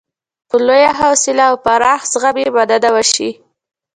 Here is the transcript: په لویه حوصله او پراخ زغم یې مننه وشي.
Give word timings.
په 0.49 0.55
لویه 0.67 0.91
حوصله 0.99 1.43
او 1.49 1.55
پراخ 1.65 2.01
زغم 2.11 2.35
یې 2.41 2.49
مننه 2.55 2.89
وشي. 2.95 3.29